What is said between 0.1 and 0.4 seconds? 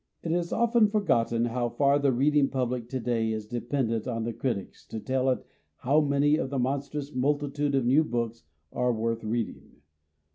1 1